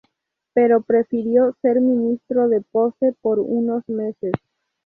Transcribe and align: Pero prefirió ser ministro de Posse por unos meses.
Pero 0.55 0.81
prefirió 0.81 1.55
ser 1.61 1.79
ministro 1.79 2.49
de 2.49 2.61
Posse 2.61 3.13
por 3.21 3.37
unos 3.39 3.87
meses. 3.87 4.31